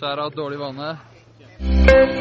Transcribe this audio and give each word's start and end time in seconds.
Skjæra 0.00 0.28
dårlig 0.36 0.58
vane. 0.58 2.19